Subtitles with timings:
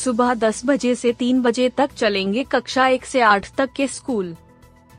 [0.00, 4.34] सुबह 10 बजे से 3 बजे तक चलेंगे कक्षा एक से आठ तक के स्कूल।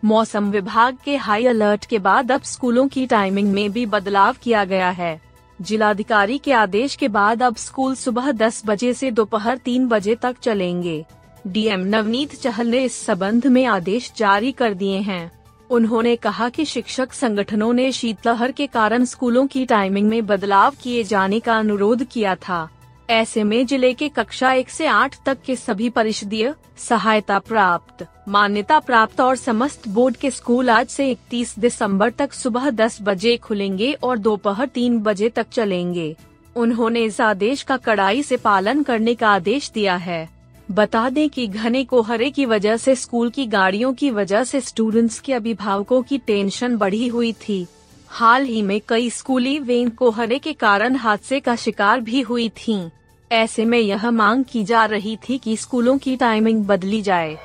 [0.06, 4.64] मौसम विभाग के हाई अलर्ट के बाद अब स्कूलों की टाइमिंग में भी बदलाव किया
[4.66, 5.20] गया है।
[5.62, 10.36] जिलाधिकारी के आदेश के बाद अब स्कूल सुबह 10 बजे से दोपहर तीन बजे तक
[10.44, 11.06] चलेंगे।
[11.48, 15.32] डीएम नवनीत चहल ने इस संबंध में आदेश जारी कर दिए हैं।
[15.70, 21.04] उन्होंने कहा कि शिक्षक संगठनों ने शीतलहर के कारण स्कूलों की टाइमिंग में बदलाव किए
[21.04, 22.70] जाने का अनुरोध किया था।
[23.10, 28.80] ऐसे में ज़िले के कक्षा एक से आठ तक के सभी परिषदीय सहायता प्राप्त, मान्यता
[28.80, 33.92] प्राप्त और समस्त बोर्ड के स्कूल आज से 31 दिसंबर तक सुबह 10 बजे खुलेंगे
[33.94, 36.16] और दोपहर तीन बजे तक चलेंगे।
[36.56, 40.30] उन्होंने इस आदेश का कड़ाई से पालन करने का आदेश दिया है।
[40.72, 45.20] बता दें कि घने कोहरे की वजह से स्कूल की गाड़ियों की वजह से स्टूडेंट्स
[45.20, 47.66] के अभिभावकों की टेंशन बढ़ी हुई थी।
[48.14, 52.90] हाल ही में कई स्कूली वेन कोहरे के कारण हादसे का शिकार भी हुई थीं।
[53.32, 57.38] ऐसे में यह मांग की जा रही थी कि स्कूलों की टाइमिंग बदली जाए।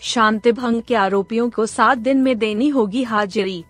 [0.00, 3.64] शांति भंग के आरोपियों को सात दिन में देनी होगी हाजिरी।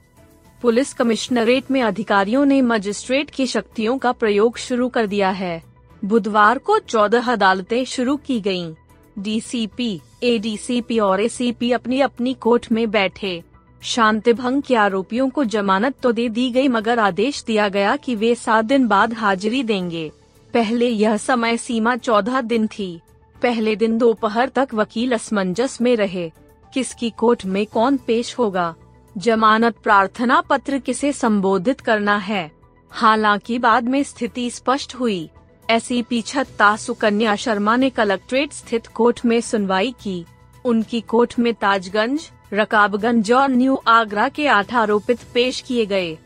[0.63, 5.63] पुलिस कमिश्नरेट में अधिकारियों ने मजिस्ट्रेट की शक्तियों का प्रयोग शुरू कर दिया है।
[6.05, 8.75] बुधवार को चौदह अदालतें शुरू की गई
[9.19, 13.50] डीसीपी, एडीसीपी और एसीपी अपनी अपनी कोर्ट में बैठे।
[13.83, 18.15] शांति भंग के आरोपियों को जमानत तो दे दी गई, मगर आदेश दिया गया कि
[18.15, 20.13] वे सात दिन बाद हाजिरी देंगे।
[20.55, 23.01] पहले यह समय सीमा चौदह दिन थी।
[23.43, 26.33] पहले दिन दोपहर तक वकील असमंजस में रहे।
[26.75, 28.75] किसकी कोर्ट में कौन पेश होगा?
[29.19, 32.53] जमानत प्रार्थना पत्र किसे संबोधित करना है?
[32.91, 35.31] हालाँकि बाद में स्थिति स्पष्ट हुई।
[35.71, 40.25] ऐसी छत्ता सुकन्या शर्मा ने कलेक्ट्रेट स्थित कोर्ट में सुनवाई की।
[40.65, 46.19] उनकी कोर्ट में ताजगंज रकाबगंज और न्यू आगरा के आठ आरोपित पेश किए गए।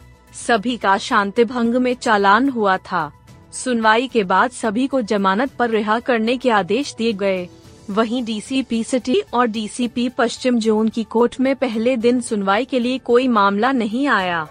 [0.47, 3.13] सभी का शांति भंग में चालान हुआ था।
[3.53, 7.49] सुनवाई के बाद सभी को जमानत पर रिहा करने के आदेश दिए गए।
[7.91, 12.99] वहीं डीसीपी सिटी और डीसीपी पश्चिम जोन की कोर्ट में पहले दिन सुनवाई के लिए
[12.99, 14.49] कोई मामला नहीं आया।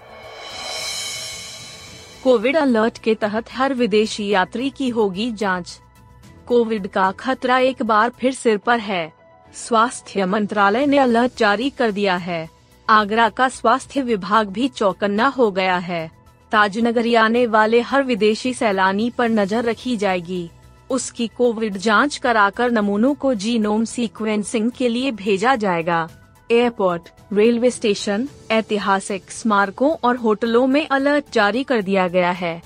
[2.24, 5.80] कोविड अलर्ट के तहत हर विदेशी यात्री की होगी जाँच।
[6.46, 9.23] कोविड का खतरा एक बार फिर सिर पर है।
[9.54, 12.48] स्वास्थ्य मंत्रालय ने अलर्ट जारी कर दिया है।
[12.88, 16.10] आगरा का स्वास्थ्य विभाग भी चौकन्ना हो गया है।
[16.52, 20.48] ताजनगरी आने वाले हर विदेशी सैलानी पर नज़र रखी जाएगी।
[20.90, 26.08] उसकी कोविड जाँच कराकर नमूनों को जीनोम सीक्वेंसिंग के लिए भेजा जाएगा।
[26.50, 32.60] एयरपोर्ट, रेलवे स्टेशन, ऐतिहासिक स्मारकों और होटलों में अलर्ट जारी कर दिया गया है।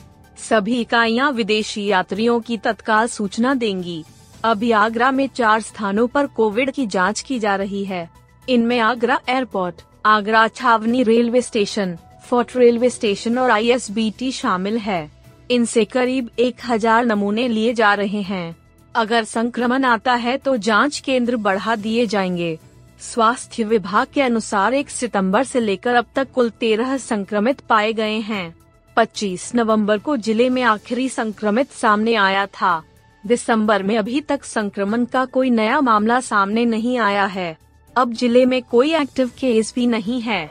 [0.48, 4.04] सभी इकाइयाँ विदेशी यात्रियों की तत्काल सूचना देंगी।
[4.44, 8.08] अभी आगरा में चार स्थानों पर कोविड की जाँच की जा रही है।
[8.48, 15.10] इनमें आगरा एयरपोर्ट, आगरा छावनी railway station, fort railway station और आईएसबीटी शामिल है।
[15.50, 18.56] इनसे करीब एक हज़ार नमूने लिए जा रहे हैं।
[18.94, 22.58] अगर संक्रमण आता है तो जाँच केंद्र बढ़ा दिए जाएँगे।
[23.00, 28.18] स्वास्थ्य विभाग के अनुसार एक सितंबर से लेकर अब तक कुल तेरह संक्रमित पाए गए
[28.20, 28.54] हैं।
[28.96, 32.82] 25 नवंबर को ज़िले में आखिरी संक्रमित सामने आया था।
[33.24, 37.56] दिसंबर में अभी तक संक्रमण का कोई नया मामला सामने नहीं आया है।
[37.96, 40.50] अब ज़िले में कोई एक्टिव केस भी नहीं है।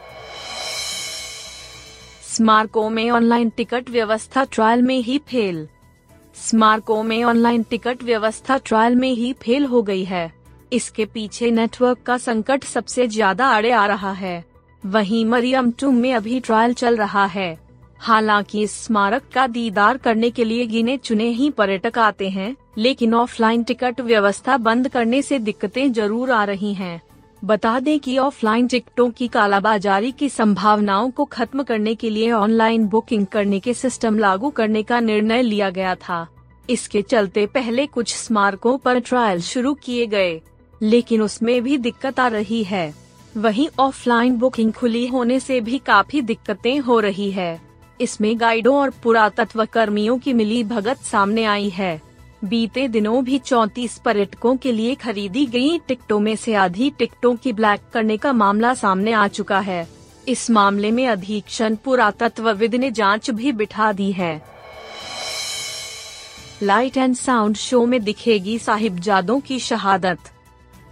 [2.27, 5.67] स्मारकों में ऑनलाइन टिकट व्यवस्था ट्रायल में ही फेल।
[6.37, 10.31] स्मारकों में ऑनलाइन टिकट व्यवस्था ट्रायल में ही फेल हो गई है।
[10.73, 14.43] इसके पीछे नेटवर्क का संकट सबसे ज़्यादा आड़े आ रहा है।
[14.83, 17.66] वहीं मरियम टू में अभी ट्रायल चल रहा है।
[17.99, 23.13] हालाँकि इस स्मारक का दीदार करने के लिए गिने चुने ही पर्यटक आते हैं, लेकिन
[23.13, 27.01] ऑफलाइन टिकट व्यवस्था बंद करने से दिक्कतें ज़रूर आ रही हैं।
[27.41, 32.87] बता दें कि ऑफलाइन टिकटों की कालाबाजारी की संभावनाओं को खत्म करने के लिए ऑनलाइन
[32.87, 36.27] बुकिंग करने के सिस्टम लागू करने का निर्णय लिया गया था।
[36.69, 40.41] इसके चलते पहले कुछ स्मारकों पर ट्रायल शुरू किए गए,
[40.81, 42.93] लेकिन उसमें भी दिक्कत आ रही है।
[43.37, 47.66] वहीं ऑफलाइन बुकिंग खुली होने से भी काफ़ी दिक्कतें हो रही है।
[48.01, 52.01] इसमें गाइडों और पुरातत्व कर्मियों की मिली भगत सामने आई है।
[52.43, 57.53] बीते दिनों भी 34 पर्यटकों के लिए खरीदी गई टिकटों में से आधी टिकटों की
[57.53, 59.87] ब्लैक करने का मामला सामने आ चुका है।
[60.27, 64.41] इस मामले में अधीक्षण पुरातत्वविद ने जाँच भी बिठा दी है।
[66.63, 70.17] लाइट एंड साउंड शो में दिखेगी साहिबजादों की शहादत।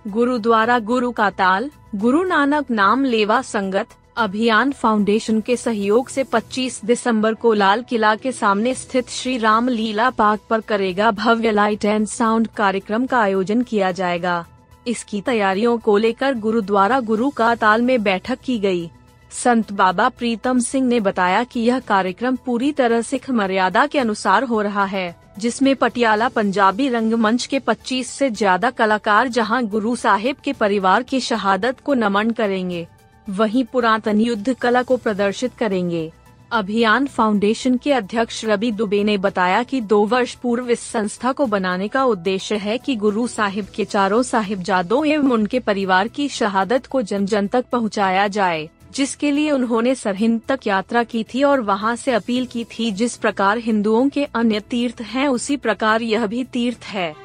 [0.08, 6.80] गुरुद्वारा गुरु का ताल गुरु नानक नाम लेवा संगत अभियान फाउंडेशन के सहयोग से 25
[6.86, 11.86] दिसंबर को लाल किला के सामने स्थित श्री राम लीला पार्क पर करेगा भव्य लाइट
[11.86, 14.46] एंड साउंड कार्यक्रम का आयोजन किया जाएगा
[14.88, 18.90] इसकी तैयारियों को लेकर गुरुद्वारा गुरु का ताल में बैठक की गई।
[19.32, 24.44] संत बाबा प्रीतम सिंह ने बताया कि यह कार्यक्रम पूरी तरह सिख मर्यादा के अनुसार
[24.44, 30.36] हो रहा है, जिसमें पटियाला पंजाबी रंगमंच के 25 से ज़्यादा कलाकार जहाँ गुरु साहिब
[30.44, 32.88] के परिवार की शहादत को नमन करेंगे
[33.28, 36.12] वहीं पुरातन युद्ध कला को प्रदर्शित करेंगे।
[36.52, 41.46] अभियान फाउंडेशन के अध्यक्ष रवि दुबे ने बताया कि दो वर्ष पूर्व इस संस्था को
[41.46, 46.86] बनाने का उद्देश्य है कि गुरु साहिब के चारों साहिबजादों एवं उनके परिवार की शहादत
[46.86, 51.62] को जन जन तक पहुँचाया जाए, जिसके लिए उन्होंने सरहिंद तक यात्रा की थी और
[51.62, 56.26] वहाँ से अपील की थी जिस प्रकार हिंदुओं के अन्य तीर्थ हैं उसी प्रकार यह
[56.28, 57.25] भी तीर्थ है।